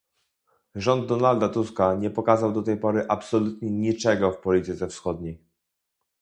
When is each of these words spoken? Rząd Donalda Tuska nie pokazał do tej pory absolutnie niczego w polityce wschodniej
Rząd 0.75 1.07
Donalda 1.07 1.49
Tuska 1.49 1.95
nie 1.95 2.09
pokazał 2.09 2.51
do 2.51 2.61
tej 2.63 2.77
pory 2.77 3.05
absolutnie 3.09 3.71
niczego 3.71 4.31
w 4.31 4.37
polityce 4.41 4.87
wschodniej 4.87 5.39